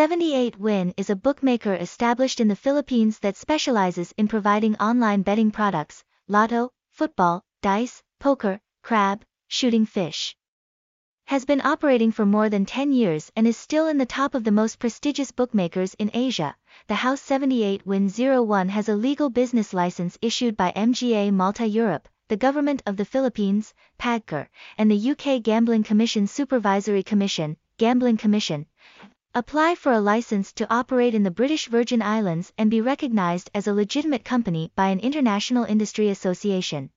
78win 0.00 0.94
is 0.96 1.10
a 1.10 1.14
bookmaker 1.14 1.74
established 1.74 2.40
in 2.40 2.48
the 2.48 2.56
Philippines 2.56 3.18
that 3.18 3.36
specializes 3.36 4.14
in 4.16 4.26
providing 4.26 4.74
online 4.76 5.20
betting 5.20 5.50
products, 5.50 6.02
lotto, 6.26 6.70
football, 6.88 7.44
dice, 7.60 8.02
poker, 8.18 8.58
crab, 8.82 9.22
shooting 9.48 9.84
fish. 9.84 10.34
Has 11.26 11.44
been 11.44 11.60
operating 11.60 12.12
for 12.12 12.24
more 12.24 12.48
than 12.48 12.64
10 12.64 12.92
years 12.92 13.30
and 13.36 13.46
is 13.46 13.58
still 13.58 13.88
in 13.88 13.98
the 13.98 14.06
top 14.06 14.34
of 14.34 14.42
the 14.42 14.50
most 14.50 14.78
prestigious 14.78 15.32
bookmakers 15.32 15.92
in 15.98 16.10
Asia. 16.14 16.56
The 16.86 16.94
House 16.94 17.20
78win 17.20 18.08
01 18.46 18.70
has 18.70 18.88
a 18.88 18.96
legal 18.96 19.28
business 19.28 19.74
license 19.74 20.16
issued 20.22 20.56
by 20.56 20.72
MGA 20.74 21.30
Malta 21.30 21.66
Europe, 21.66 22.08
the 22.28 22.38
Government 22.38 22.82
of 22.86 22.96
the 22.96 23.04
Philippines, 23.04 23.74
PAGCOR, 23.98 24.48
and 24.78 24.90
the 24.90 25.10
UK 25.10 25.42
Gambling 25.42 25.82
Commission 25.82 26.26
Supervisory 26.26 27.02
Commission, 27.02 27.58
Gambling 27.76 28.16
Commission, 28.16 28.64
Apply 29.32 29.76
for 29.76 29.92
a 29.92 30.00
license 30.00 30.52
to 30.54 30.68
operate 30.74 31.14
in 31.14 31.22
the 31.22 31.30
British 31.30 31.68
Virgin 31.68 32.02
Islands 32.02 32.52
and 32.58 32.68
be 32.68 32.80
recognized 32.80 33.48
as 33.54 33.68
a 33.68 33.72
legitimate 33.72 34.24
company 34.24 34.72
by 34.74 34.88
an 34.88 34.98
international 34.98 35.62
industry 35.62 36.08
association. 36.08 36.90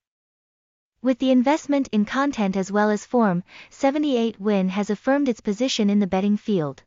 With 1.03 1.19
the 1.19 1.29
investment 1.29 1.89
in 1.91 2.05
content 2.05 2.57
as 2.57 2.71
well 2.71 2.89
as 2.89 3.05
form, 3.05 3.43
78win 3.69 4.69
has 4.69 4.89
affirmed 4.89 5.29
its 5.29 5.41
position 5.41 5.91
in 5.91 5.99
the 5.99 6.07
betting 6.07 6.35
field. 6.35 6.81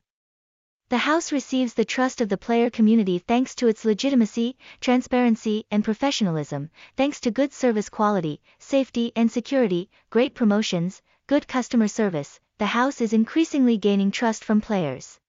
The 0.88 0.98
house 0.98 1.30
receives 1.30 1.74
the 1.74 1.84
trust 1.84 2.20
of 2.20 2.28
the 2.28 2.36
player 2.36 2.68
community 2.68 3.20
thanks 3.20 3.54
to 3.54 3.68
its 3.68 3.84
legitimacy, 3.84 4.56
transparency, 4.80 5.64
and 5.70 5.84
professionalism, 5.84 6.70
thanks 6.96 7.20
to 7.20 7.30
good 7.30 7.52
service 7.52 7.88
quality, 7.88 8.40
safety 8.58 9.12
and 9.14 9.30
security, 9.30 9.90
great 10.10 10.34
promotions, 10.34 11.02
good 11.28 11.46
customer 11.46 11.86
service. 11.86 12.40
The 12.58 12.66
house 12.66 13.00
is 13.00 13.12
increasingly 13.12 13.78
gaining 13.78 14.10
trust 14.10 14.42
from 14.42 14.60
players. 14.60 15.20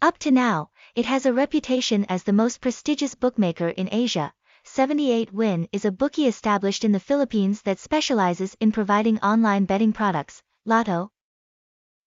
Up 0.00 0.16
to 0.18 0.30
now, 0.30 0.70
it 0.94 1.06
has 1.06 1.26
a 1.26 1.32
reputation 1.32 2.04
as 2.08 2.22
the 2.22 2.32
most 2.32 2.60
prestigious 2.60 3.16
bookmaker 3.16 3.68
in 3.68 3.88
Asia. 3.90 4.32
78win 4.64 5.68
is 5.72 5.84
a 5.84 5.90
bookie 5.90 6.28
established 6.28 6.84
in 6.84 6.92
the 6.92 7.00
Philippines 7.00 7.62
that 7.62 7.80
specializes 7.80 8.56
in 8.60 8.70
providing 8.70 9.18
online 9.18 9.64
betting 9.64 9.92
products, 9.92 10.40
lotto, 10.64 11.10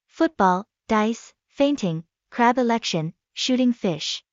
football, 0.08 0.66
dice, 0.88 1.34
fainting, 1.50 2.06
crab 2.30 2.58
election, 2.58 3.14
shooting 3.34 3.74
fish. 3.74 4.24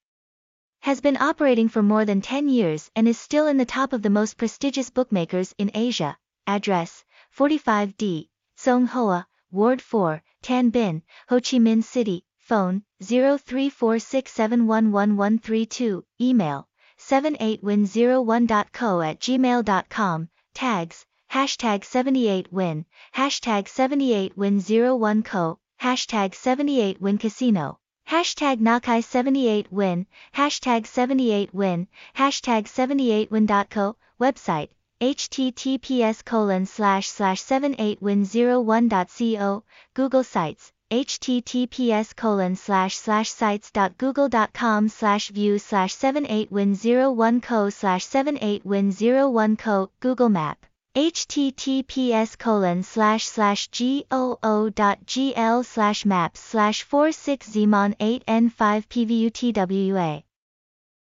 Has 0.80 1.00
been 1.00 1.16
operating 1.16 1.68
for 1.68 1.82
more 1.82 2.04
than 2.04 2.20
10 2.20 2.48
years 2.48 2.92
and 2.94 3.08
is 3.08 3.18
still 3.18 3.48
in 3.48 3.56
the 3.56 3.66
top 3.66 3.92
of 3.92 4.02
the 4.02 4.10
most 4.10 4.36
prestigious 4.36 4.88
bookmakers 4.90 5.52
in 5.58 5.72
Asia. 5.74 6.16
Address 6.46 7.04
45D, 7.36 8.28
Cong 8.64 8.86
Hoa, 8.86 9.26
Ward 9.50 9.82
4, 9.82 10.22
Tan 10.42 10.70
Binh, 10.70 11.02
Ho 11.28 11.40
Chi 11.40 11.58
Minh 11.58 11.82
City, 11.82 12.24
phone 12.48 12.82
0346711132, 13.02 16.02
email 16.18 16.66
78win01.co 16.98 19.02
at 19.02 19.20
gmail.com, 19.20 20.30
tags, 20.54 21.04
hashtag 21.30 21.82
78win, 21.82 22.86
hashtag 23.14 23.66
78win01co, 23.66 25.58
hashtag 25.82 26.32
78wincasino, 26.32 27.76
hashtag 28.08 28.60
nhacai 28.60 29.02
78win, 29.04 30.06
hashtag 30.34 30.86
78win, 30.86 31.86
hashtag 32.16 32.66
78win.co, 32.66 33.94
website, 34.18 34.70
https 35.02 36.24
colon 36.24 36.64
slash 36.64 37.10
slash 37.10 37.42
78win01.co, 37.42 39.64
Google 39.94 40.24
Sites, 40.24 40.72
https 40.90 42.16
colon 42.16 42.56
slash 42.56 42.96
slash 42.96 43.30
sites.google.com 43.30 44.88
slash 44.88 45.28
view 45.28 45.58
slash 45.58 45.94
78win01 45.94 47.42
co 47.42 47.68
slash 47.68 48.06
78win01 48.06 49.58
co 49.58 49.90
Google 50.00 50.30
Map. 50.30 50.64
https 50.96 52.38
colon 52.38 52.82
slash 52.82 53.26
slash 53.26 53.68
goo.gl 53.68 55.64
slash 55.64 56.06
maps 56.06 56.40
slash 56.40 56.88
46zmon 56.88 57.94
8n5 57.98 58.86
pvutwa 58.88 60.22